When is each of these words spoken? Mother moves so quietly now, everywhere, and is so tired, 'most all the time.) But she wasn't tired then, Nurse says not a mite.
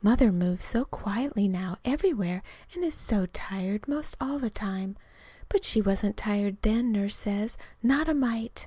Mother 0.00 0.32
moves 0.32 0.64
so 0.64 0.86
quietly 0.86 1.46
now, 1.46 1.76
everywhere, 1.84 2.40
and 2.72 2.82
is 2.82 2.94
so 2.94 3.26
tired, 3.26 3.86
'most 3.86 4.16
all 4.18 4.38
the 4.38 4.48
time.) 4.48 4.96
But 5.50 5.62
she 5.62 5.82
wasn't 5.82 6.16
tired 6.16 6.56
then, 6.62 6.90
Nurse 6.90 7.16
says 7.16 7.58
not 7.82 8.08
a 8.08 8.14
mite. 8.14 8.66